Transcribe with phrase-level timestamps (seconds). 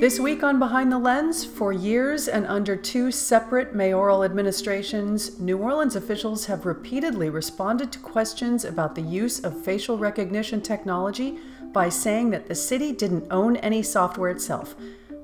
[0.00, 5.58] This week on Behind the Lens, for years and under two separate mayoral administrations, New
[5.58, 11.38] Orleans officials have repeatedly responded to questions about the use of facial recognition technology
[11.72, 14.74] by saying that the city didn't own any software itself.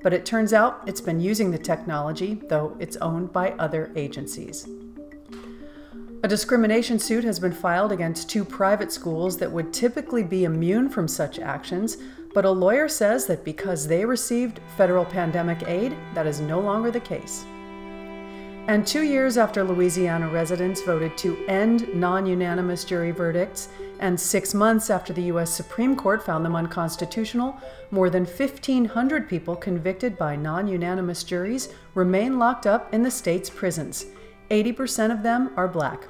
[0.04, 4.68] But it turns out it's been using the technology, though it's owned by other agencies.
[6.20, 10.88] A discrimination suit has been filed against two private schools that would typically be immune
[10.88, 11.98] from such actions,
[12.34, 16.90] but a lawyer says that because they received federal pandemic aid, that is no longer
[16.90, 17.46] the case.
[18.66, 23.68] And two years after Louisiana residents voted to end non unanimous jury verdicts,
[24.00, 25.54] and six months after the U.S.
[25.54, 27.56] Supreme Court found them unconstitutional,
[27.92, 33.48] more than 1,500 people convicted by non unanimous juries remain locked up in the state's
[33.48, 34.06] prisons.
[34.50, 36.08] 80% of them are black.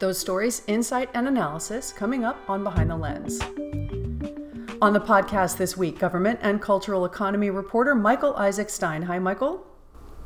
[0.00, 3.40] Those stories, insight, and analysis coming up on Behind the Lens.
[4.82, 9.02] On the podcast this week, government and cultural economy reporter Michael Isaac Stein.
[9.02, 9.64] Hi, Michael.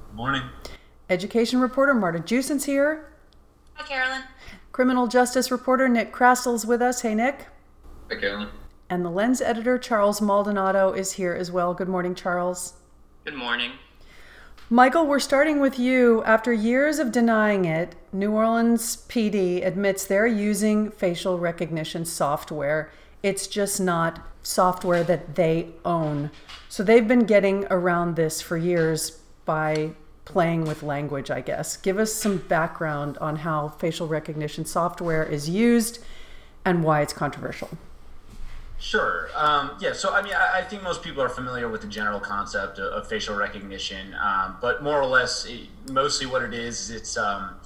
[0.06, 0.42] Good morning.
[1.10, 3.12] Education reporter Marta Jewson's here.
[3.74, 4.22] Hi, Carolyn.
[4.72, 7.02] Criminal justice reporter Nick Chrastil's with us.
[7.02, 7.46] Hey, Nick.
[8.10, 8.48] Hi, Carolyn.
[8.88, 11.74] And the lens editor Charles Maldonado is here as well.
[11.74, 12.72] Good morning, Charles.
[13.26, 13.72] Good morning.
[14.70, 16.22] Michael, we're starting with you.
[16.24, 22.90] After years of denying it, New Orleans PD admits they're using facial recognition software.
[23.22, 26.30] It's just not software that they own.
[26.68, 29.92] So they've been getting around this for years by
[30.26, 31.78] playing with language, I guess.
[31.78, 36.04] Give us some background on how facial recognition software is used
[36.66, 37.70] and why it's controversial.
[38.80, 39.28] Sure.
[39.34, 39.92] Um, yeah.
[39.92, 42.92] So, I mean, I, I, think most people are familiar with the general concept of,
[42.92, 47.16] of facial recognition, um, but more or less, it, mostly what it is, is it's
[47.16, 47.56] um,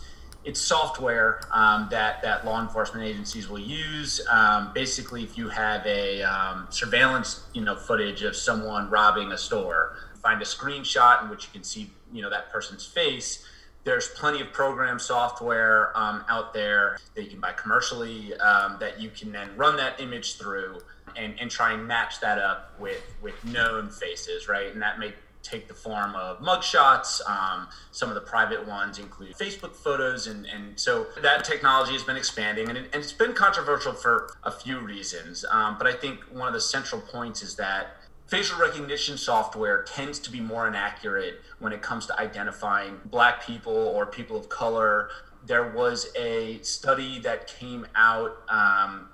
[0.44, 4.26] it's software um, that that law enforcement agencies will use.
[4.30, 9.38] Um, basically, if you have a um, surveillance, you know, footage of someone robbing a
[9.38, 13.46] store, find a screenshot in which you can see, you know, that person's face.
[13.84, 19.00] There's plenty of program software um, out there that you can buy commercially um, that
[19.00, 20.78] you can then run that image through
[21.16, 24.72] and, and try and match that up with with known faces, right?
[24.72, 25.12] And that may
[25.42, 27.20] take the form of mugshots.
[27.28, 30.26] Um, some of the private ones include Facebook photos.
[30.26, 34.34] And, and so that technology has been expanding and, it, and it's been controversial for
[34.44, 35.44] a few reasons.
[35.50, 37.96] Um, but I think one of the central points is that
[38.26, 43.74] facial recognition software tends to be more inaccurate when it comes to identifying black people
[43.74, 45.10] or people of color.
[45.44, 48.42] There was a study that came out.
[48.48, 49.08] Um,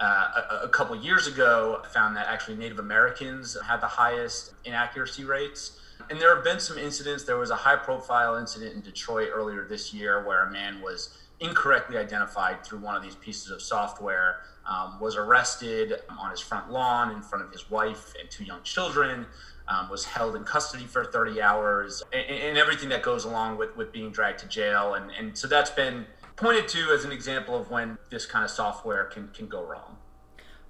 [0.00, 5.24] uh, a, a, couple years ago found that actually Native Americans had the highest inaccuracy
[5.24, 5.78] rates.
[6.08, 7.24] And there have been some incidents.
[7.24, 11.18] There was a high profile incident in Detroit earlier this year where a man was
[11.40, 16.70] incorrectly identified through one of these pieces of software, um, was arrested on his front
[16.70, 19.26] lawn in front of his wife and two young children.
[19.68, 23.76] Um, was held in custody for 30 hours and, and, everything that goes along with,
[23.76, 24.94] with being dragged to jail.
[24.94, 26.06] And, and so that's been
[26.40, 29.98] pointed to as an example of when this kind of software can, can go wrong.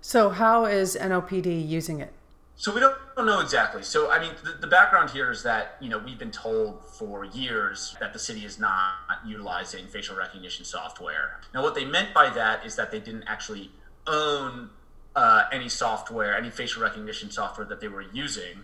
[0.00, 2.12] So, how is NOPD using it?
[2.56, 3.82] So we don't, don't know exactly.
[3.82, 7.24] So I mean, the, the, background here is that you know we've been told for
[7.24, 11.40] years that the city is not utilizing facial recognition software.
[11.54, 13.70] Now, what they meant by that is that they didn't actually
[14.06, 14.68] own
[15.16, 18.60] uh, any software, any facial recognition software that they were using.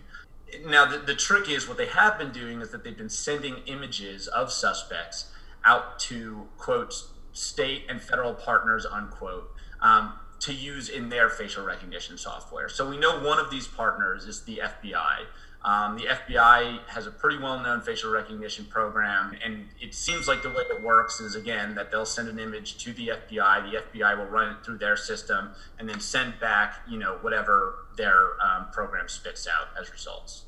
[0.67, 3.57] Now, the, the trick is what they have been doing is that they've been sending
[3.65, 5.31] images of suspects
[5.67, 6.93] out to quote
[7.33, 9.51] state and federal partners unquote
[9.81, 12.69] um, to use in their facial recognition software.
[12.69, 15.25] So we know one of these partners is the FBI.
[15.63, 20.41] Um, the FBI has a pretty well known facial recognition program, and it seems like
[20.41, 23.71] the way it works is again that they'll send an image to the FBI.
[23.71, 27.87] The FBI will run it through their system and then send back, you know, whatever
[27.97, 30.43] their um, program spits out as results.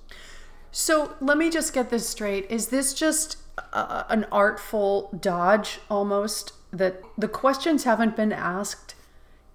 [0.71, 2.49] So let me just get this straight.
[2.49, 3.37] Is this just
[3.73, 8.95] an artful dodge almost that the questions haven't been asked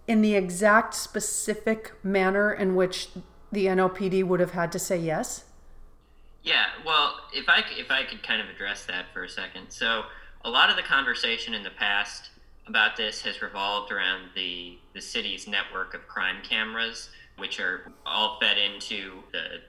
[0.06, 3.08] in the exact specific manner in which
[3.52, 5.44] the NOPD would have had to say yes?
[6.42, 9.70] Yeah, well, if I if I could kind of address that for a second.
[9.70, 10.02] So,
[10.44, 12.30] a lot of the conversation in the past
[12.66, 17.08] about this has revolved around the the city's network of crime cameras,
[17.38, 19.62] which are all fed into the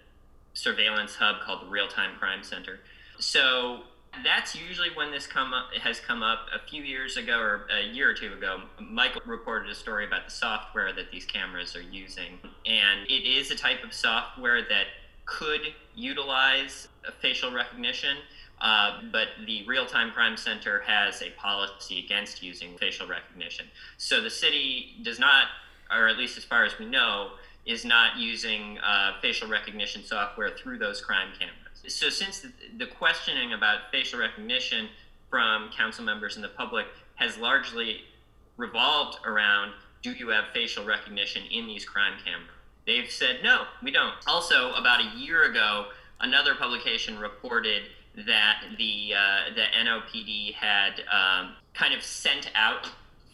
[0.55, 2.79] surveillance hub called the Real Time Crime Center.
[3.19, 3.81] So,
[4.23, 6.47] that's usually when this come up has come up.
[6.55, 10.23] A few years ago or a year or two ago michael reported a story about
[10.25, 12.39] the software that these cameras are using.
[12.65, 14.85] And it is a type of software that
[15.25, 15.61] could
[15.95, 16.87] utilize
[17.19, 18.17] facial recognition
[18.61, 23.65] uh, but the real-time crime center has a policy against using facial recognition.
[23.97, 25.47] So the city does not
[25.91, 27.31] or at least as far as we know,
[27.65, 31.93] is not using uh, facial recognition software through those crime cameras.
[31.93, 32.45] So, since
[32.77, 34.87] the, questioning about facial recognition
[35.29, 36.85] from council members and the public
[37.15, 38.01] has largely
[38.57, 39.71] revolved around
[40.01, 42.49] do you have facial recognition in these crime cameras?
[42.85, 44.13] They've said no, we don't.
[44.27, 45.87] Also, about a year ago,
[46.19, 47.83] another publication reported
[48.27, 52.89] that the uh, the NOPD had um, kind of sent out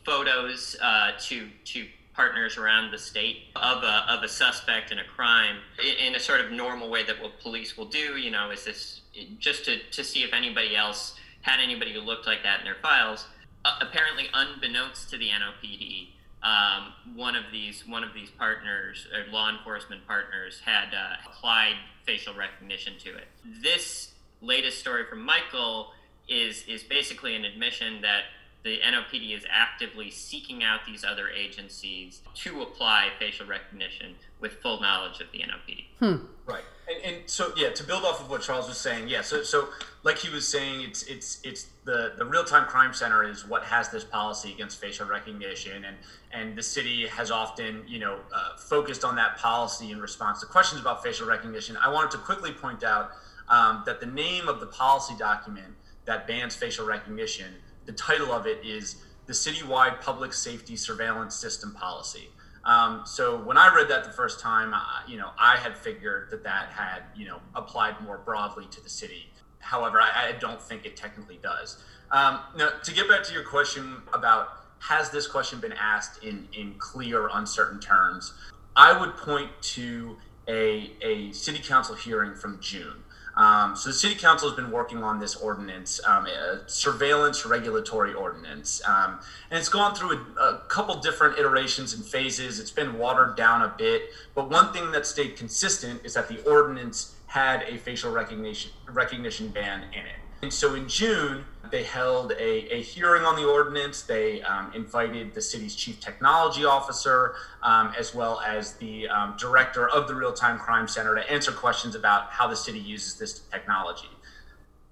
[0.06, 5.04] photos uh, to to partners around the state of a, of a suspect in a
[5.04, 8.18] crime in, in, a sort of normal way that what police will do.
[8.18, 9.02] You know, is this
[9.40, 12.78] just to, to see if anybody else had anybody who looked like that in their
[12.81, 13.25] files.
[13.63, 16.10] Uh, apparently, unbeknownst to the NOPD,
[16.44, 21.75] um, one of these one of these partners or law enforcement partners had uh, applied
[22.06, 23.28] facial recognition to it.
[23.62, 25.92] This latest story from Michael
[26.28, 28.24] is is basically an admission that
[28.63, 34.80] the NOPD is actively seeking out these other agencies to apply facial recognition with full
[34.80, 35.86] knowledge of the NOPD.
[36.00, 36.25] Hmm.
[36.46, 39.44] Right, and, and so yeah, to build off of what Charles was saying, yeah, so
[39.44, 39.69] so
[40.04, 43.63] like he was saying, it's it's it's the the real time crime center is what
[43.63, 45.98] has this policy against facial recognition, and
[46.31, 50.46] and the city has often you know uh, focused on that policy in response to
[50.46, 51.78] questions about facial recognition.
[51.78, 53.12] I wanted to quickly point out
[53.50, 55.74] um, that the name of the policy document
[56.06, 57.54] that bans facial recognition
[57.86, 62.30] the title of it is the Citywide Public Safety Surveillance System Policy.
[62.63, 66.30] Um, so when I read that the first time, uh, you know, I had figured
[66.31, 69.31] that that had, you know, applied more broadly to the city.
[69.60, 71.83] However, I, I don't think it technically does.
[72.12, 74.50] Um, now, to get back to your question about
[74.80, 78.33] has this question been asked in, in clear, uncertain terms,
[78.75, 80.18] I would point to
[80.48, 83.04] a, a city council hearing from June.
[83.42, 88.14] Um, so the city council has been working on this ordinance, um, a surveillance regulatory
[88.14, 92.60] ordinance, um, and it's gone through a, a, couple different iterations and phases.
[92.60, 96.40] It's been watered down a bit, but one thing that stayed consistent is that the
[96.48, 100.20] ordinance had a facial recognition recognition ban in it.
[100.42, 104.02] And so in June, they held a, a hearing on the ordinance.
[104.02, 109.88] They um, invited the city's chief technology officer, um, as well as the um, director
[109.88, 113.40] of the Real Time Crime Center, to answer questions about how the city uses this
[113.52, 114.10] technology.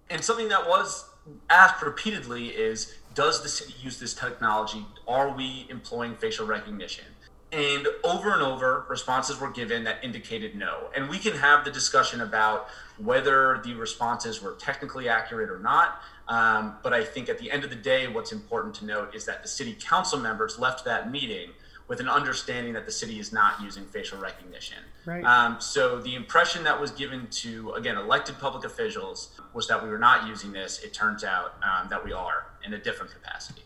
[0.09, 1.09] And something that was
[1.49, 4.85] asked repeatedly is Does the city use this technology?
[5.07, 7.05] Are we employing facial recognition?
[7.51, 10.89] And over and over, responses were given that indicated no.
[10.95, 12.67] And we can have the discussion about
[12.97, 16.01] whether the responses were technically accurate or not.
[16.27, 19.25] Um, but I think at the end of the day, what's important to note is
[19.25, 21.49] that the city council members left that meeting
[21.87, 24.77] with an understanding that the city is not using facial recognition.
[25.07, 25.23] Right.
[25.23, 29.89] Um, so the impression that was given to, again, elected public officials was that we
[29.89, 30.83] were not using this.
[30.83, 33.63] It turns out um, that we are in a different capacity.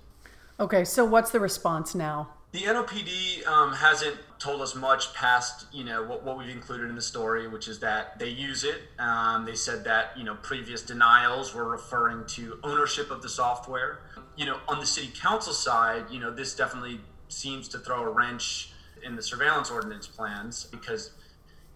[0.57, 2.29] Okay, so what's the response now?
[2.53, 6.95] The NOPD um, hasn't told us much past, you know, what, what we've included in
[6.95, 8.83] the story, which is that they use it.
[8.99, 14.01] Um, they said that, you know, previous denials were referring to ownership of the software.
[14.35, 18.11] You know, on the city council side, you know, this definitely seems to throw a
[18.11, 18.69] wrench
[19.03, 21.09] in the surveillance ordinance plans because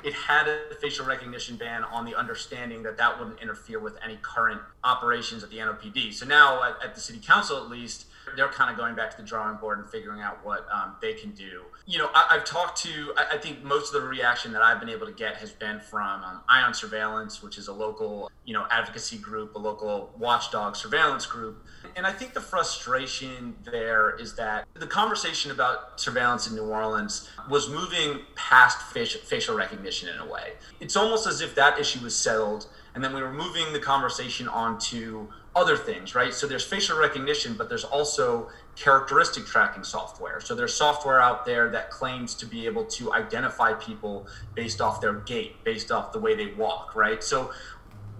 [0.03, 4.19] it had a facial recognition ban on the understanding that that wouldn't interfere with any
[4.21, 6.13] current operations at the NOPD.
[6.13, 9.17] So now, at, at the city council at least, they're kind of going back to
[9.17, 11.63] the drawing board and figuring out what um, they can do.
[11.85, 14.79] You know, I, have talked to, I, I, think most of the reaction that I've
[14.79, 18.29] been able to get has been from um, Eye on Surveillance, which is a local,
[18.45, 21.65] you know, advocacy group, a local watchdog surveillance group.
[21.95, 27.29] And I think the frustration there is that the conversation about surveillance in New Orleans
[27.49, 30.53] was moving past facial, facial recognition in a way.
[30.79, 34.47] It's almost as if that issue was settled and then we were moving the conversation
[34.47, 36.33] onto other things, right?
[36.33, 40.39] So there's facial recognition, but there's also characteristic tracking software.
[40.39, 45.01] So there's software out there that claims to be able to identify people based off
[45.01, 47.23] their gait, based off the way they walk, right?
[47.23, 47.51] So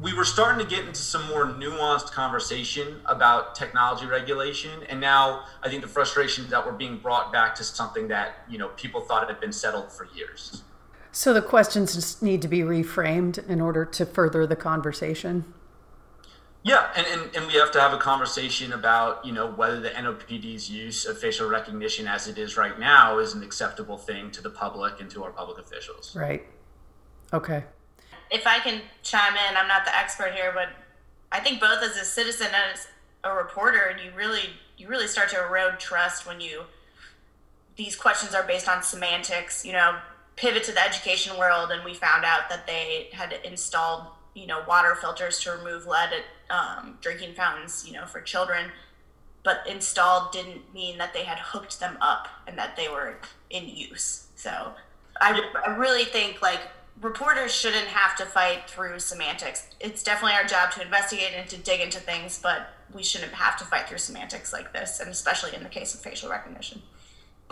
[0.02, 5.44] we were starting to get into some more nuanced conversation about technology regulation and now
[5.64, 9.02] i think the frustration that we're being brought back to something that you know people
[9.02, 10.62] thought had been settled for years
[11.12, 15.52] so the questions just need to be reframed in order to further the conversation
[16.68, 19.90] yeah, and, and, and we have to have a conversation about, you know, whether the
[19.90, 24.42] NOPD's use of facial recognition as it is right now is an acceptable thing to
[24.42, 26.16] the public and to our public officials.
[26.16, 26.46] Right.
[27.32, 27.64] Okay.
[28.30, 30.68] If I can chime in, I'm not the expert here, but
[31.32, 32.88] I think both as a citizen and as
[33.24, 36.64] a reporter, and you really you really start to erode trust when you
[37.78, 39.98] these questions are based on semantics, you know,
[40.36, 44.04] pivot to the education world and we found out that they had installed
[44.36, 48.72] you know water filters to remove lead at um, drinking fountains you know for children
[49.48, 53.16] but installed didn't mean that they had hooked them up and that they were
[53.50, 54.28] in use.
[54.36, 54.74] So
[55.22, 56.60] I, I really think like
[57.02, 59.70] reporters shouldn't have to fight through semantics.
[59.80, 63.58] It's definitely our job to investigate and to dig into things, but we shouldn't have
[63.60, 66.82] to fight through semantics like this, and especially in the case of facial recognition.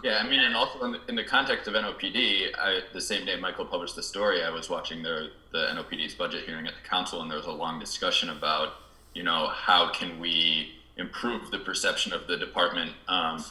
[0.03, 3.25] Yeah, I mean, and also in the, in the context of NOPD, I, the same
[3.25, 6.89] day Michael published the story, I was watching their, the NOPD's budget hearing at the
[6.89, 8.73] council, and there was a long discussion about,
[9.15, 13.43] you know, how can we improve the perception of the department um,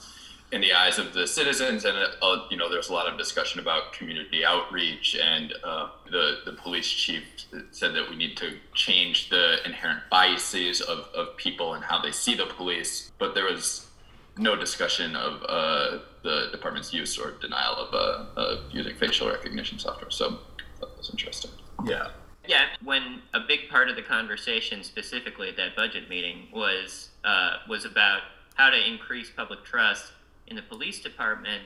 [0.52, 3.58] in the eyes of the citizens, and uh, you know, there's a lot of discussion
[3.58, 7.24] about community outreach, and uh, the the police chief
[7.72, 12.12] said that we need to change the inherent biases of, of people and how they
[12.12, 13.88] see the police, but there was
[14.36, 19.78] no discussion of uh, the department's use or denial of, uh, of using facial recognition
[19.78, 20.10] software.
[20.10, 20.38] So
[20.80, 21.50] that was interesting.
[21.84, 22.08] Yeah.
[22.46, 27.58] Yeah, when a big part of the conversation, specifically at that budget meeting, was uh,
[27.68, 28.22] was about
[28.54, 30.12] how to increase public trust
[30.46, 31.62] in the police department,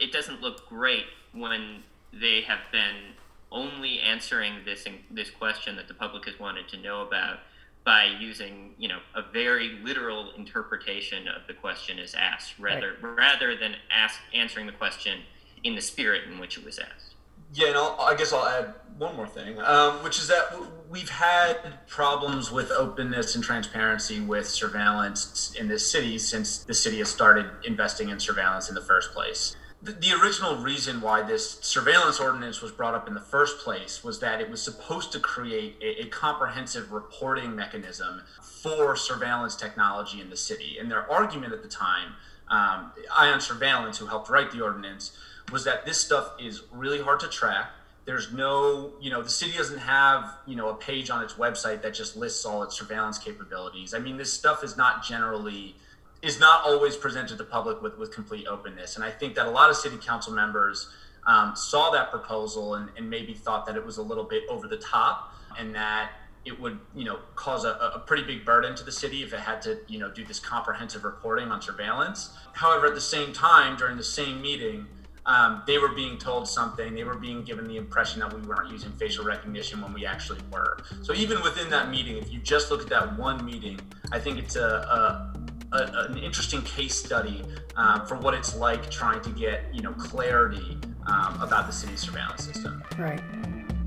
[0.00, 1.82] it doesn't look great when
[2.12, 3.14] they have been
[3.50, 7.38] only answering this this question that the public has wanted to know about
[7.84, 13.16] by using you know a very literal interpretation of the question as asked rather right.
[13.16, 15.20] rather than ask answering the question
[15.64, 17.07] in the spirit in which it was asked
[17.54, 20.54] yeah and I'll, i guess i'll add one more thing um, which is that
[20.90, 26.98] we've had problems with openness and transparency with surveillance in this city since the city
[26.98, 31.58] has started investing in surveillance in the first place the, the original reason why this
[31.60, 35.20] surveillance ordinance was brought up in the first place was that it was supposed to
[35.20, 40.78] create a, a comprehensive reporting mechanism for surveillance technology in the city.
[40.80, 42.14] And their argument at the time,
[42.48, 45.16] um, Eye on Surveillance, who helped write the ordinance,
[45.50, 47.70] was that this stuff is really hard to track.
[48.04, 51.82] There's no, you know, the city doesn't have, you know, a page on its website
[51.82, 53.92] that just lists all its surveillance capabilities.
[53.92, 55.76] I mean, this stuff is not generally
[56.22, 58.96] is not always presented to the public with, with complete openness.
[58.96, 60.88] And I think that a lot of city council members
[61.26, 64.66] um, saw that proposal and, and, maybe thought that it was a little bit over
[64.66, 66.10] the top and that
[66.44, 69.40] it would, you know, cause a, a, pretty big burden to the city if it
[69.40, 72.30] had to, you know, do this comprehensive reporting on surveillance.
[72.52, 74.86] However, at the same time, during the same meeting,
[75.28, 76.94] um, they were being told something.
[76.94, 80.40] They were being given the impression that we weren't using facial recognition when we actually
[80.50, 80.78] were.
[81.02, 83.78] So even within that meeting, if you just look at that one meeting,
[84.10, 85.38] I think it's a, a
[85.72, 87.44] a, an interesting case study
[87.76, 92.00] um, for what it's like trying to get you know clarity um, about the city's
[92.00, 92.82] surveillance system.
[92.98, 93.20] Right.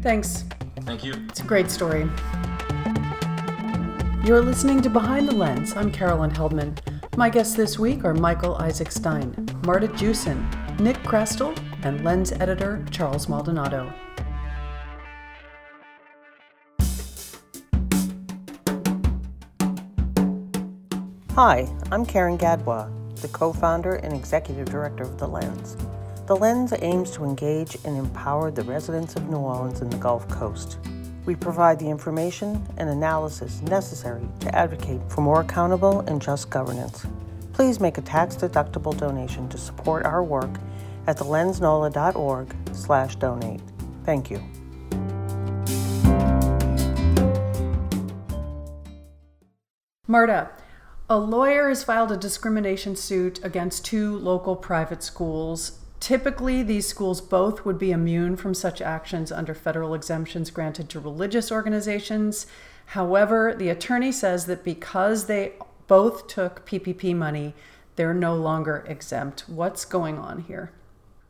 [0.02, 0.46] Thanks.
[0.82, 1.14] Thank you.
[1.30, 2.08] It's a great story.
[4.24, 5.76] You're listening to Behind the Lens.
[5.76, 7.01] I'm Carolyn Heldman.
[7.18, 10.50] My guests this week are Michael Isaac Stein, Marta Jewson,
[10.80, 13.94] Nick Chrastil, and Lens editor Charles Maldonado.
[21.34, 22.90] Hi, I'm Karen Gadbois,
[23.20, 25.76] the co founder and executive director of The Lens.
[26.28, 30.30] The Lens aims to engage and empower the residents of New Orleans and the Gulf
[30.30, 30.78] Coast.
[31.26, 37.06] We provide the information and analysis necessary to advocate for more accountable and just governance.
[37.54, 40.50] Please make a tax-deductible donation to support our work
[41.06, 43.62] at thelensnola.org slash donate.
[44.04, 44.42] Thank you.
[50.08, 50.50] Marta,
[51.10, 55.81] a lawyer has filed a discrimination suit against two local private schools.
[56.02, 61.00] Typically, these schools both would be immune from such actions under federal exemptions granted to
[61.00, 62.48] religious organizations.
[62.88, 65.54] However, the attorney says that because they
[65.86, 67.54] both took PPP money,
[67.98, 69.42] they're no longer exempt.
[69.48, 70.72] What's going on here?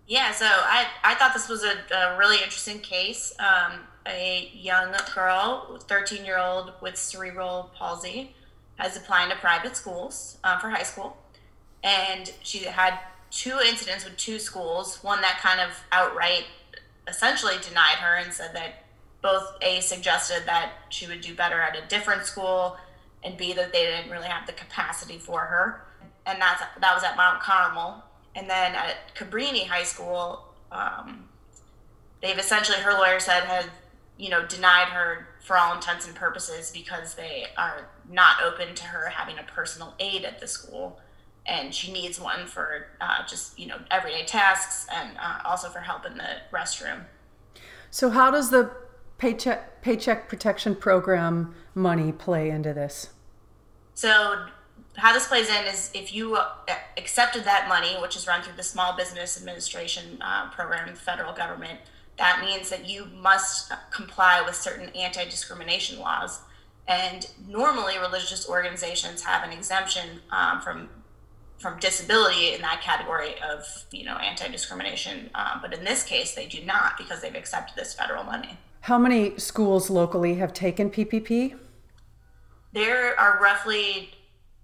[0.07, 3.33] Yeah, so I, I thought this was a, a really interesting case.
[3.39, 8.35] Um, a young girl, 13 year old with cerebral palsy,
[8.77, 11.17] has applied to private schools um, for high school.
[11.83, 12.97] And she had
[13.31, 16.45] two incidents with two schools, one that kind of outright
[17.07, 18.83] essentially denied her and said that
[19.21, 22.77] both A suggested that she would do better at a different school,
[23.23, 25.85] and B that they didn't really have the capacity for her.
[26.25, 28.03] And that's that was at Mount Carmel.
[28.35, 31.25] And then at Cabrini High School, um,
[32.21, 33.65] they've essentially her lawyer said had
[34.17, 38.83] you know denied her for all intents and purposes because they are not open to
[38.85, 40.99] her having a personal aide at the school
[41.45, 45.79] and she needs one for uh, just you know everyday tasks and uh, also for
[45.79, 47.01] help in the restroom
[47.89, 48.71] so how does the
[49.17, 53.09] paycheck paycheck protection program money play into this
[53.93, 54.45] so
[54.97, 56.49] how this plays in is if you uh,
[56.97, 60.99] accepted that money which is run through the small business administration uh, program in the
[60.99, 61.79] federal government
[62.21, 66.41] that means that you must comply with certain anti discrimination laws.
[66.87, 70.89] And normally, religious organizations have an exemption um, from
[71.61, 75.29] from disability in that category of you know anti-discrimination.
[75.35, 78.57] Um, but in this case they do not because they've accepted this federal money.
[78.81, 81.55] How many schools locally have taken ppp
[82.73, 84.11] there are roughly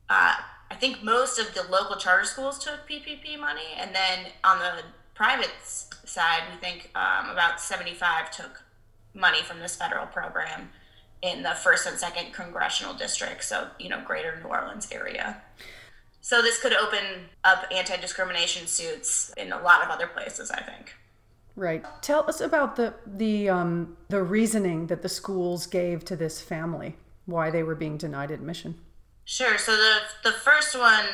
[0.10, 0.36] uh,
[0.72, 3.76] i think most of the local charter schools took ppp money.
[3.78, 8.64] And then on the private side we think um, about 75 took
[9.14, 10.70] money from this federal program
[11.22, 15.42] in the first and second congressional districts so you know greater new orleans area
[16.28, 20.94] so this could open up anti-discrimination suits in a lot of other places, I think.
[21.56, 21.86] Right.
[22.02, 26.98] Tell us about the the um, the reasoning that the schools gave to this family,
[27.28, 28.76] why they were being denied admission.
[29.24, 29.58] Sure.
[29.58, 31.06] So the the first one,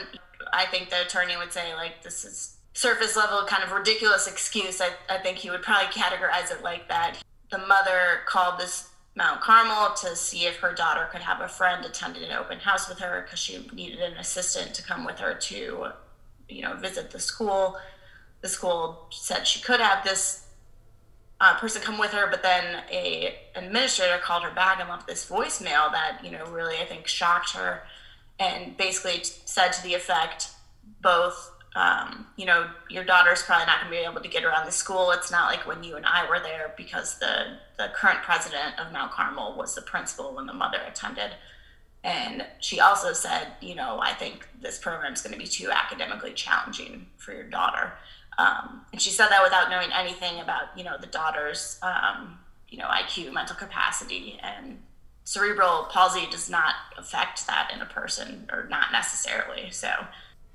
[0.51, 4.81] I think the attorney would say like this is surface level kind of ridiculous excuse.
[4.81, 7.21] I, I think he would probably categorize it like that.
[7.51, 11.85] The mother called this Mount Carmel to see if her daughter could have a friend
[11.85, 15.35] attend an open house with her because she needed an assistant to come with her
[15.35, 15.87] to,
[16.49, 17.77] you know, visit the school.
[18.41, 20.43] The school said she could have this
[21.39, 25.29] uh, person come with her, but then a administrator called her back and left this
[25.29, 27.83] voicemail that you know really I think shocked her,
[28.39, 30.51] and basically said to the effect,
[31.01, 34.65] both um, you know, your daughter's probably not going to be able to get around
[34.65, 35.11] the school.
[35.11, 38.93] It's not like when you and I were there because the, the current president of
[38.93, 41.31] Mount Carmel was the principal when the mother attended.
[42.03, 45.71] And she also said, you know, I think this program is going to be too
[45.71, 47.93] academically challenging for your daughter.
[48.37, 52.77] Um, and she said that without knowing anything about, you know, the daughter's, um, you
[52.77, 54.79] know, IQ, mental capacity, and
[55.23, 59.69] cerebral palsy does not affect that in a person, or not necessarily.
[59.71, 59.89] So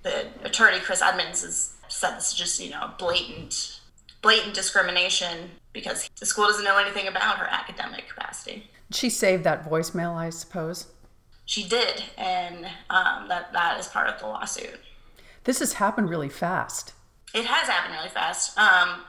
[0.02, 3.80] the attorney Chris Edmonds has said this is just you know blatant
[4.22, 8.68] blatant discrimination because the school doesn't know anything about her academic capacity.
[8.90, 10.86] She saved that voicemail, I suppose.
[11.44, 14.80] She did, and um, that that is part of the lawsuit.
[15.44, 16.92] This has happened really fast.
[17.34, 19.02] It has happened really fast, um,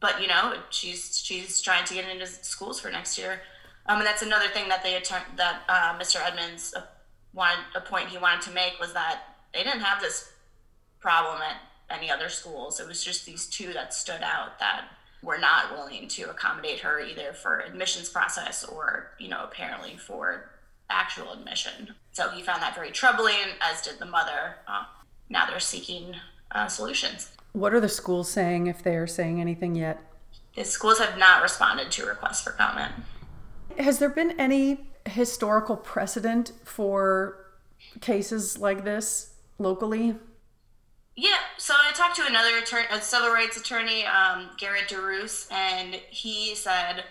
[0.00, 3.42] but you know she's she's trying to get into schools for next year,
[3.86, 4.92] um, and that's another thing that they
[5.36, 6.16] that uh, Mr.
[6.26, 6.82] Edmonds uh,
[7.34, 10.32] wanted a point he wanted to make was that they didn't have this
[11.00, 11.56] problem at
[11.90, 12.80] any other schools.
[12.80, 14.84] It was just these two that stood out that
[15.22, 20.50] were not willing to accommodate her either for admissions process or, you know, apparently for
[20.90, 21.94] actual admission.
[22.12, 24.56] So he found that very troubling, as did the mother.
[24.66, 24.84] Uh,
[25.28, 26.14] now they're seeking
[26.50, 27.32] uh, solutions.
[27.52, 30.00] What are the schools saying if they are saying anything yet?
[30.56, 32.92] The schools have not responded to requests for comment.
[33.78, 37.46] Has there been any historical precedent for
[38.00, 40.14] cases like this locally?
[41.14, 45.94] Yeah, so I talked to another attorney, a civil rights attorney, um, Garret DeReus, and
[46.10, 47.04] he said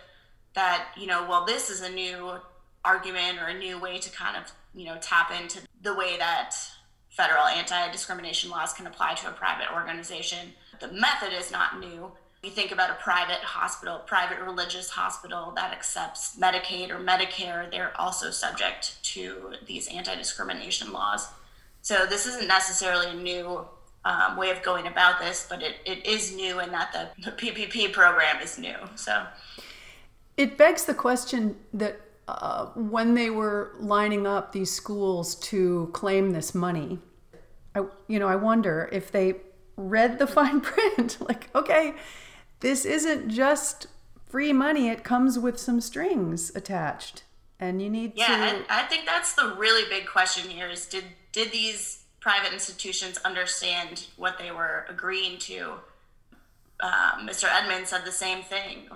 [0.56, 2.34] that, you know, well, this is a new
[2.84, 6.56] argument or a new way to kind of, you know, tap into the way that
[7.10, 10.54] federal anti discrimination laws can apply to a private organization.
[10.80, 12.12] The method is not new.
[12.43, 17.93] You think about a private hospital, private religious hospital that accepts Medicaid or Medicare, they're
[18.01, 21.27] also subject to these anti discrimination laws.
[21.82, 23.65] So this isn't necessarily a new
[24.06, 27.32] um, way of going about this, but it, it is new in that the, the
[27.32, 28.76] PPP program is new.
[28.96, 29.26] So
[30.38, 36.32] it begs the question that uh, when they were lining up these schools to claim
[36.32, 37.00] this money,
[37.76, 39.36] I, you know, I wonder if they
[39.76, 41.17] read the fine print.
[41.20, 41.94] like, okay,
[42.60, 43.88] this isn't just
[44.28, 47.24] free money; it comes with some strings attached,
[47.60, 48.34] and you need yeah, to.
[48.34, 52.54] Yeah, I, I think that's the really big question here: is did did these private
[52.54, 55.74] institutions understand what they were agreeing to.
[56.80, 57.50] Um, Mr.
[57.52, 58.88] Edmonds said the same thing.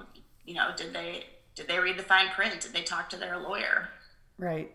[0.45, 2.61] You know, did they did they read the fine print?
[2.61, 3.89] Did they talk to their lawyer?
[4.37, 4.71] Right.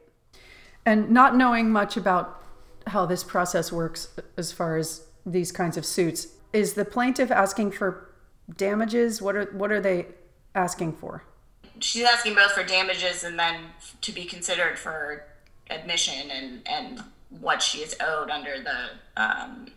[0.84, 2.42] And not knowing much about
[2.86, 7.72] how this process works as far as these kinds of suits, is the plaintiff asking
[7.72, 8.14] for
[8.56, 9.22] damages?
[9.22, 10.06] What are what are they
[10.54, 11.24] asking for?
[11.78, 13.66] She's asking both for damages and then
[14.00, 15.24] to be considered for
[15.70, 19.68] admission and and what she is owed under the um,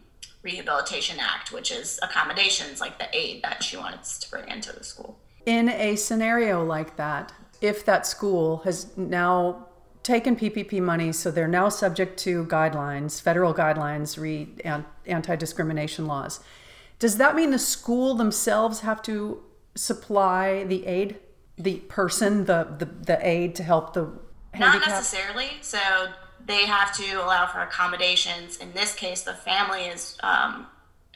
[0.42, 4.84] Rehabilitation Act, which is accommodations like the aid that she wants to bring into the
[4.84, 5.20] school.
[5.46, 9.68] In a scenario like that, if that school has now
[10.04, 14.50] taken PPP money, so they're now subject to guidelines, federal guidelines, re
[15.06, 16.42] anti discrimination laws,
[17.00, 19.42] does that mean the school themselves have to
[19.76, 21.20] supply the aid,
[21.58, 24.12] the person, the the, the aid to help the
[24.58, 25.52] Not necessarily.
[25.62, 25.80] So
[26.46, 28.58] they have to allow for accommodations.
[28.58, 30.68] In this case, the family is um,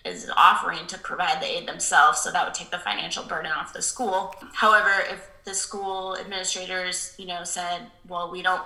[0.05, 3.73] is offering to provide the aid themselves, so that would take the financial burden off
[3.73, 4.33] the school.
[4.53, 8.63] However, if the school administrators, you know, said, "Well, we don't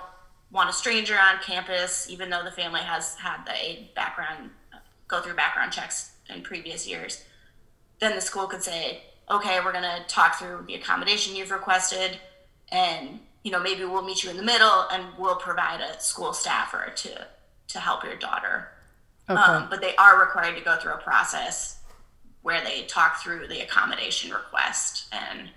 [0.50, 4.50] want a stranger on campus," even though the family has had the aid background
[5.08, 7.24] go through background checks in previous years,
[8.00, 12.18] then the school could say, okay, we're going to talk through the accommodation you've requested,
[12.70, 16.32] and you know maybe we'll meet you in the middle, and we'll provide a school
[16.32, 17.26] staffer to
[17.68, 18.68] to help your daughter.
[19.28, 19.40] Okay.
[19.40, 21.78] Um, but they are required to go through a process
[22.42, 25.50] where they talk through the accommodation request and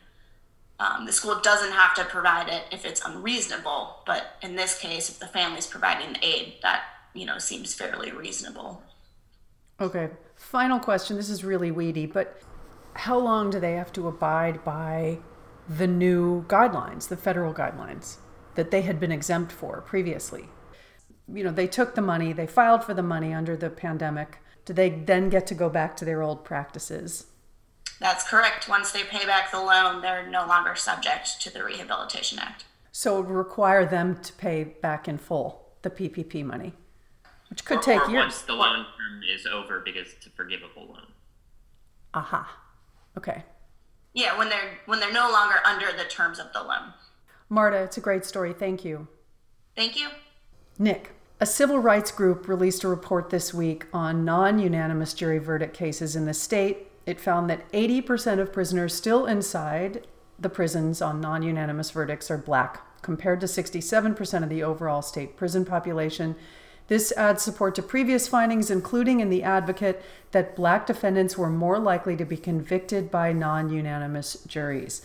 [0.80, 5.10] um, the school doesn't have to provide it if it's unreasonable, but in this case,
[5.10, 8.82] if the family's providing the aid, that you know seems fairly reasonable.
[9.80, 10.10] Okay.
[10.36, 11.16] Final question.
[11.16, 12.42] This is really weedy, but
[12.94, 15.18] how long do they have to abide by
[15.68, 18.18] the new guidelines, the federal guidelines
[18.56, 20.50] that they had been exempt for previously?
[21.28, 24.40] You know, they took the money, they filed for the money under the pandemic.
[24.66, 27.28] Do they then get to go back to their old practices?
[28.00, 28.68] That's correct.
[28.68, 32.66] Once they pay back the loan, they're no longer subject to the Rehabilitation Act.
[32.92, 36.74] So it would require them to pay back in full the PPP money,
[37.50, 38.24] which could or, take or years.
[38.24, 41.08] Once the loan term is over because it's a forgivable loan.
[42.14, 42.58] Aha.
[43.18, 43.44] Okay.
[44.16, 46.94] Yeah, when they're when they're no longer under the terms of the loan.
[47.50, 48.54] Marta, it's a great story.
[48.54, 49.08] Thank you.
[49.76, 50.08] Thank you.
[50.80, 55.76] Nick, a civil rights group released a report this week on non unanimous jury verdict
[55.76, 60.08] cases in the state it found that 80% of prisoners still inside
[60.40, 65.38] the prisons on non unanimous verdicts are black, compared to 67% of the overall state
[65.38, 66.36] prison population.
[66.88, 71.80] This adds support to previous findings, including in the advocate, that black defendants were more
[71.80, 75.02] likely to be convicted by non unanimous juries.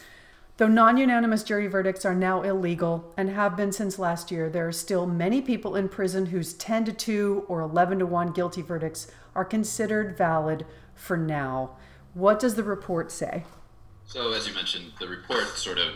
[0.59, 4.69] Though non unanimous jury verdicts are now illegal and have been since last year, there
[4.69, 8.61] are still many people in prison whose 10 to 2 or 11 to 1 guilty
[8.61, 11.77] verdicts are considered valid for now.
[12.13, 13.45] What does the report say?
[14.05, 15.95] So, as you mentioned, the report sort of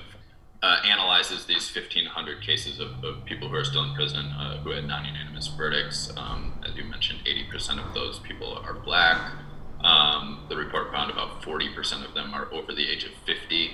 [0.64, 4.70] uh, analyzes these 1,500 cases of, of, people who are still in prison uh, who
[4.70, 6.11] had non unanimous verdicts.
[6.16, 9.33] Um, as you mentioned, 80% of those people are black.
[9.81, 13.72] Um, the report found about 40% of them are over the age of 50.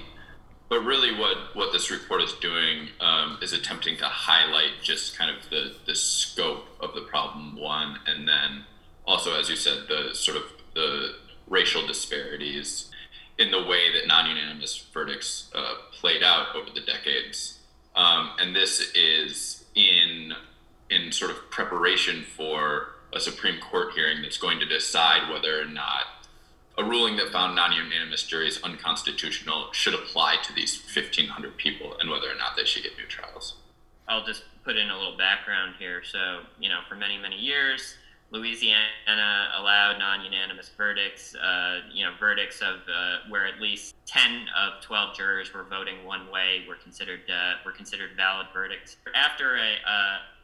[0.68, 5.31] But really, what, what this report is doing um, is attempting to highlight just kind
[5.31, 8.64] of the, the scope of the problem, one, and then
[9.07, 10.42] also, as you said, the sort of
[10.74, 11.14] the
[11.46, 12.90] racial disparities
[13.40, 17.59] in the way that non-unanimous verdicts uh, played out over the decades.
[17.96, 20.35] Um, and this is in
[20.90, 25.64] in sort of preparation for a Supreme Court hearing that's going to decide whether or
[25.64, 26.05] not
[26.76, 32.31] a ruling that found non-unanimous juries unconstitutional should apply to these 1,500 people and whether
[32.31, 33.55] or not they should get new trials.
[34.09, 36.03] I'll just put in a little background here.
[36.03, 37.94] So, you know, for many, many years,
[38.31, 44.81] Louisiana allowed non-unanimous verdicts, uh, you know, verdicts of uh, where at least 10 of
[44.83, 48.97] 12 jurors were voting one way were considered uh, were considered valid verdicts.
[49.14, 49.75] After a,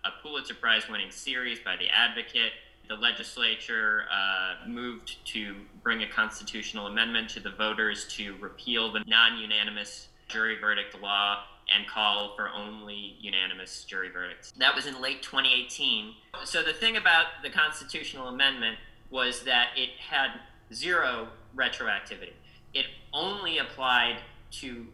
[0.05, 2.53] a Pulitzer Prize winning series by The Advocate,
[2.88, 9.03] the legislature uh, moved to bring a constitutional amendment to the voters to repeal the
[9.07, 11.40] non-unanimous jury verdict law
[11.74, 14.52] and call for only unanimous jury verdicts.
[14.59, 16.14] That was in late 2018.
[16.44, 18.79] So the thing about the constitutional amendment
[19.11, 20.31] was that it had
[20.72, 22.33] zero retroactivity.
[22.72, 24.18] It only applied
[24.52, 24.87] to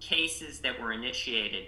[0.00, 1.66] cases that were initiated,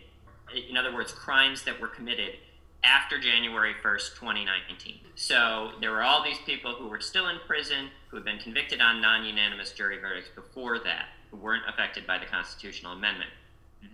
[0.68, 2.36] in other words, crimes that were committed
[2.84, 5.00] after January 1st, 2019.
[5.14, 8.80] So there were all these people who were still in prison who had been convicted
[8.80, 13.30] on non unanimous jury verdicts before that, who weren't affected by the constitutional amendment.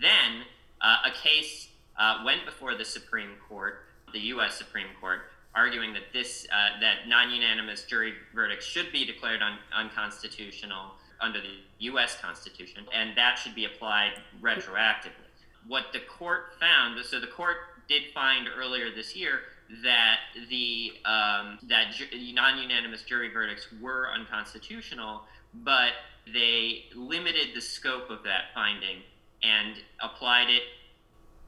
[0.00, 0.44] Then
[0.80, 3.80] uh, a case uh, went before the Supreme Court,
[4.12, 4.56] the U.S.
[4.56, 5.20] Supreme Court,
[5.54, 11.56] arguing that this uh, that non-unanimous jury verdicts should be declared un- unconstitutional under the
[11.80, 12.16] U.S.
[12.20, 15.28] Constitution, and that should be applied retroactively.
[15.66, 17.56] What the court found, so the court
[17.88, 19.40] did find earlier this year
[19.82, 25.22] that the um, that ju- non-unanimous jury verdicts were unconstitutional,
[25.52, 25.92] but
[26.32, 29.02] they limited the scope of that finding
[29.42, 30.62] and applied it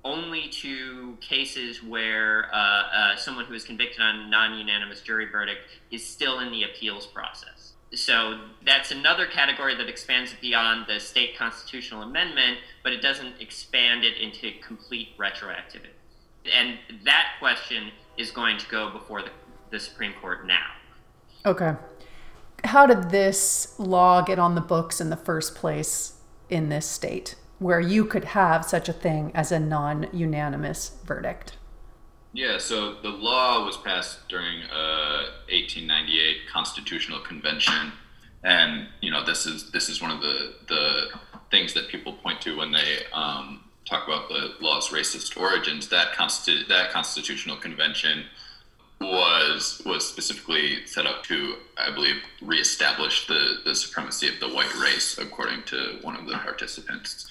[0.04, 6.04] only to cases where uh, uh, someone who is convicted on non-unanimous jury verdict is
[6.04, 7.72] still in the appeals process.
[7.94, 14.02] So that's another category that expands beyond the state constitutional amendment, but it doesn't expand
[14.02, 15.92] it into complete retroactivity.
[16.52, 19.30] And that question is going to go before the,
[19.70, 20.66] the Supreme Court now.
[21.44, 21.74] Okay.
[22.64, 26.14] How did this law get on the books in the first place
[26.48, 27.34] in this state?
[27.62, 31.56] Where you could have such a thing as a non unanimous verdict?
[32.32, 37.92] Yeah, so the law was passed during a 1898 constitutional convention,
[38.42, 41.08] and you know this is this is one of the the
[41.50, 45.88] things that people point to when they um, talk about the law's racist origins.
[45.88, 48.24] That constitu- that constitutional convention
[49.02, 54.74] was was specifically set up to, I believe, reestablish the, the supremacy of the white
[54.76, 57.30] race, according to one of the participants.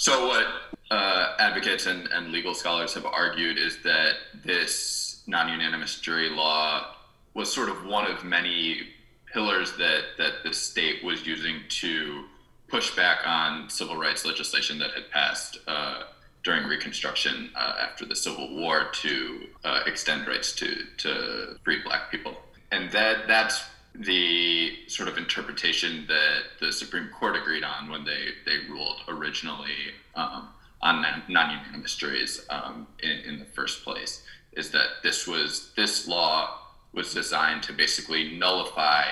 [0.00, 0.46] So, what
[0.90, 6.94] uh, advocates and, and legal scholars have argued is that this non unanimous jury law
[7.34, 8.88] was sort of one of many
[9.30, 12.24] pillars that, that the state was using to
[12.68, 16.04] push back on civil rights legislation that had passed uh,
[16.44, 22.10] during Reconstruction uh, after the Civil War to uh, extend rights to, to free black
[22.10, 22.38] people.
[22.72, 28.28] And that that's the sort of interpretation that the Supreme Court agreed on when they,
[28.46, 30.48] they ruled originally um,
[30.82, 34.22] on non unanimous juries um, in, in the first place
[34.52, 36.58] is that this was this law
[36.92, 39.04] was designed to basically nullify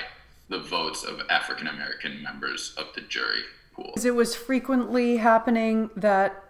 [0.49, 3.43] the votes of African American members of the jury
[3.75, 3.95] pool.
[4.03, 6.45] It was frequently happening that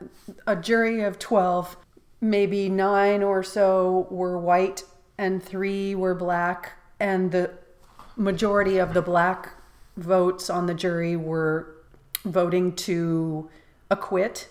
[0.46, 1.76] a jury of 12,
[2.20, 4.84] maybe nine or so were white
[5.18, 7.50] and three were black, and the
[8.18, 9.50] majority of the black
[9.96, 11.74] votes on the jury were
[12.24, 13.48] voting to
[13.90, 14.48] acquit.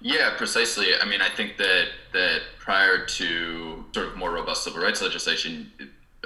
[0.00, 0.88] Yeah, precisely.
[1.00, 5.70] I mean, I think that that prior to sort of more robust civil rights legislation,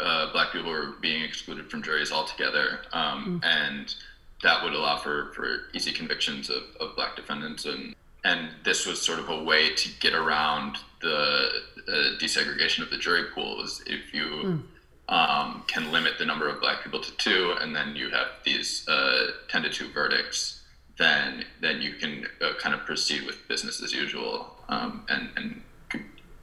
[0.00, 3.46] uh, black people were being excluded from juries altogether, um, mm.
[3.46, 3.94] and
[4.42, 9.00] that would allow for, for easy convictions of, of black defendants and and this was
[9.00, 11.50] sort of a way to get around the
[11.88, 14.62] uh, desegregation of the jury pool is if you mm.
[15.08, 18.86] Um, can limit the number of black people to two and then you have these
[18.88, 20.62] uh, 10 to 2 verdicts
[20.98, 25.62] then then you can uh, kind of proceed with business as usual um, and, and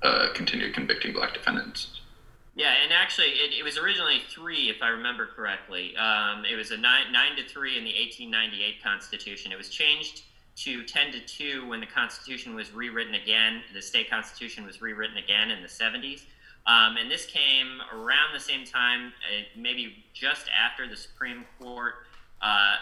[0.01, 2.01] uh, continue convicting black defendants
[2.57, 5.95] yeah, and actually, it, it was originally three, if I remember correctly.
[5.97, 9.51] Um, it was a nine, nine to three in the 1898 Constitution.
[9.51, 10.23] It was changed
[10.57, 13.61] to 10 to 2 when the Constitution was rewritten again.
[13.73, 16.21] The state Constitution was rewritten again in the 70s.
[16.67, 21.93] Um, and this came around the same time, uh, maybe just after the Supreme Court
[22.41, 22.75] uh,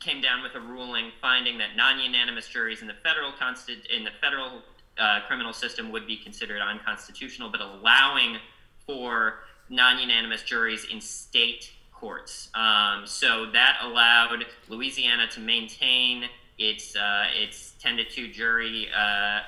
[0.00, 4.10] came down with a ruling finding that non-unanimous juries in the federal consti- in the
[4.20, 4.62] federal
[4.98, 8.38] uh, criminal system would be considered unconstitutional, but allowing
[8.86, 12.48] for non unanimous juries in state courts.
[12.54, 16.24] Um, so that allowed Louisiana to maintain
[16.58, 19.40] its, uh, its 10 to 2 jury uh,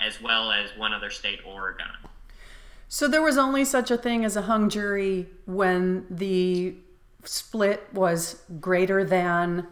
[0.00, 1.86] as well as one other state, Oregon.
[2.92, 6.74] So there was only such a thing as a hung jury when the
[7.24, 9.66] split was greater than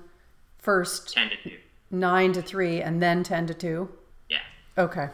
[0.56, 1.56] first 10 to 2.
[1.90, 3.90] 9 to 3 and then 10 to 2?
[4.30, 4.38] Yeah.
[4.78, 5.09] Okay.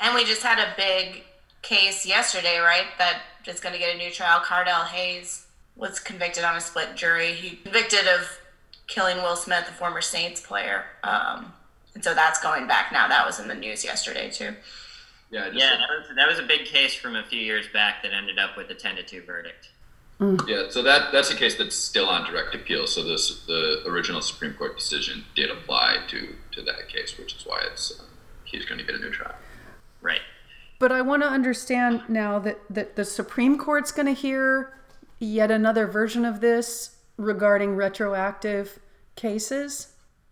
[0.00, 1.22] And we just had a big
[1.60, 2.86] case yesterday, right?
[2.96, 4.40] That is going to get a new trial.
[4.40, 5.46] Cardell Hayes
[5.76, 7.34] was convicted on a split jury.
[7.34, 8.40] He convicted of
[8.86, 10.86] killing Will Smith, the former Saints player.
[11.04, 11.52] Um,
[11.94, 13.06] and so that's going back now.
[13.06, 14.54] That was in the news yesterday too.
[15.30, 18.12] Yeah, yeah, that was, that was a big case from a few years back that
[18.12, 19.70] ended up with a ten to two verdict.
[20.18, 20.46] Mm.
[20.48, 22.86] Yeah, so that that's a case that's still on direct appeal.
[22.86, 27.46] So this the original Supreme Court decision did apply to to that case, which is
[27.46, 28.04] why it's uh,
[28.44, 29.36] he's going to get a new trial.
[30.02, 30.20] Right.
[30.80, 34.72] But I want to understand now that, that the Supreme Court's going to hear
[35.18, 38.78] yet another version of this regarding retroactive
[39.14, 39.88] cases.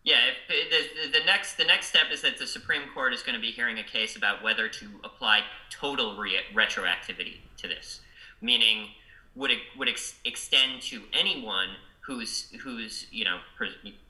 [0.09, 0.17] Yeah,
[0.49, 3.41] if, the, the next the next step is that the Supreme Court is going to
[3.41, 8.01] be hearing a case about whether to apply total re- retroactivity to this,
[8.41, 8.87] meaning
[9.35, 11.69] would it would ex- extend to anyone
[12.01, 13.39] who's who's you know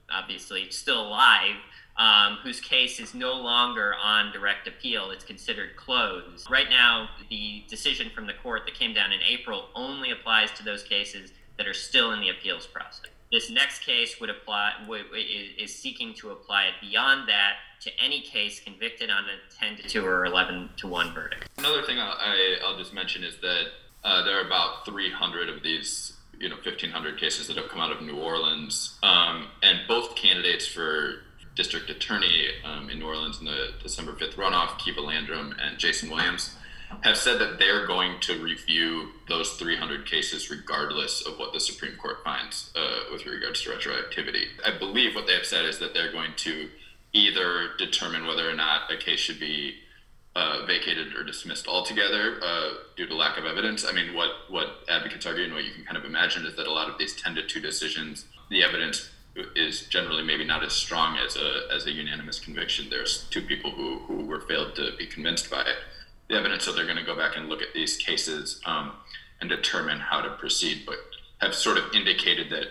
[0.09, 1.57] obviously still alive
[1.97, 5.11] um, whose case is no longer on direct appeal.
[5.11, 6.49] It's considered closed.
[6.49, 10.63] Right now, the decision from the court that came down in April only applies to
[10.63, 13.11] those cases that are still in the appeals process.
[13.31, 14.73] This next case would apply
[15.59, 19.83] is seeking to apply it beyond that to any case convicted on a 10 to
[19.83, 21.49] 2 or 11 to 1 verdict.
[21.59, 23.65] Another thing I'll, I, will just mention is that
[24.03, 27.93] uh, there are about 300 of these you know 1500 cases that have come out
[27.93, 31.23] of New Orleans, um, and both candidates for
[31.55, 36.09] district attorney um, in New Orleans in the December 5th runoff, Keva Landrum and Jason
[36.09, 36.55] Williams,
[37.03, 41.97] have said that they're going to review those 300 cases regardless of what the Supreme
[41.97, 44.47] Court finds uh, with regards to retroactivity.
[44.65, 46.69] I believe what they have said is that they're going to
[47.13, 49.75] either determine whether or not a case should be
[50.35, 53.85] uh, vacated or dismissed altogether uh, due to lack of evidence.
[53.85, 56.67] I mean, what, what advocates argue and what you can kind of imagine is that
[56.67, 59.11] a lot of these 10 to 2 decisions, the evidence
[59.55, 62.89] is generally maybe not as strong as a as a unanimous conviction.
[62.91, 65.77] There's two people who who were failed to be convinced by it.
[66.29, 68.93] The evidence, so they're going to go back and look at these cases um,
[69.41, 70.97] and determine how to proceed, but
[71.39, 72.67] have sort of indicated that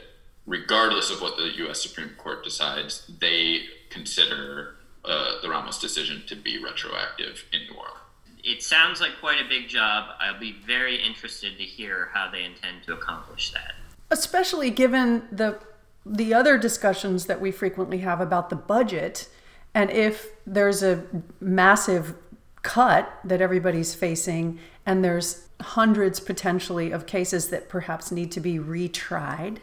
[0.45, 1.81] regardless of what the U.S.
[1.81, 7.97] Supreme Court decides, they consider uh, the Ramos decision to be retroactive in New Orleans.
[8.43, 10.09] it sounds like quite a big job.
[10.19, 13.73] I'll be very interested to hear how they intend to accomplish that.
[14.11, 15.59] Especially given the
[16.05, 19.27] the other discussions that we frequently have about the budget
[19.73, 21.03] and if there's a
[21.41, 22.15] massive
[22.63, 28.57] cut that everybody's facing and there's hundreds potentially of cases that perhaps need to be
[28.57, 29.57] retried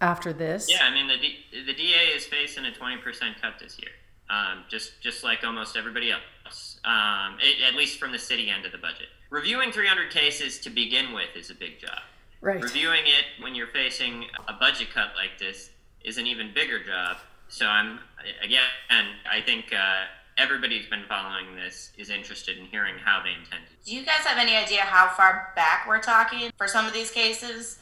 [0.00, 0.70] after this.
[0.70, 3.90] Yeah, I mean the D- the DA is facing a 20% cut this year.
[4.30, 8.66] Um, just just like almost everybody else, um, it, at least from the city end
[8.66, 9.08] of the budget.
[9.30, 12.00] Reviewing 300 cases to begin with is a big job.
[12.40, 12.62] Right.
[12.62, 15.70] Reviewing it when you're facing a budget cut like this
[16.04, 17.16] is an even bigger job.
[17.48, 17.98] So I'm
[18.44, 20.04] again, I think uh,
[20.38, 23.90] everybody who's been following this is interested in hearing how they intend to.
[23.90, 27.10] Do you guys have any idea how far back we're talking for some of these
[27.10, 27.78] cases?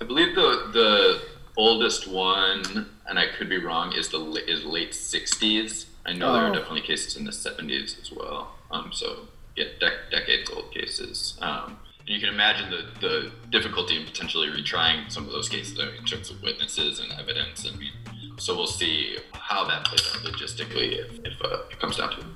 [0.00, 1.22] I believe the the
[1.56, 5.86] oldest one, and I could be wrong, is the is late '60s.
[6.06, 6.32] I know oh.
[6.32, 6.54] there are oh.
[6.54, 8.54] definitely cases in the '70s as well.
[8.70, 11.36] Um, so yeah, dec- decades old cases.
[11.42, 11.76] Um,
[12.06, 16.04] you can imagine the, the difficulty in potentially retrying some of those cases I in
[16.04, 17.68] terms of witnesses and evidence.
[17.70, 17.92] I mean,
[18.40, 22.18] so we'll see how that plays out logistically if, if uh, it comes down to
[22.18, 22.26] it.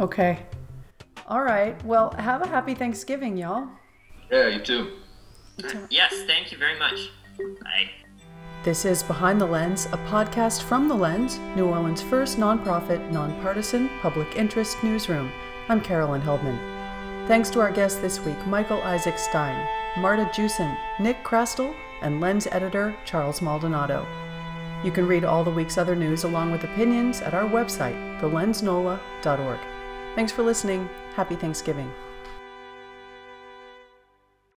[0.00, 0.38] Okay.
[1.28, 1.82] All right.
[1.84, 3.68] Well, have a happy Thanksgiving, y'all.
[4.30, 4.92] Yeah, you too.
[5.90, 7.10] Yes, thank you very much.
[7.62, 7.90] Bye.
[8.64, 13.90] This is Behind the Lens, a podcast from The Lens, New Orleans' first nonprofit, nonpartisan,
[14.00, 15.30] public interest newsroom.
[15.68, 16.58] I'm Carolyn Heldman.
[17.26, 19.66] Thanks to our guests this week Michael Isaac Stein,
[20.00, 24.06] Marta Jewson, Nick Chrastil, and Lens editor Charles Maldonado.
[24.84, 29.60] You can read all the week's other news along with opinions at our website, thelensnola.org.
[30.14, 30.88] Thanks for listening.
[31.14, 31.90] Happy Thanksgiving.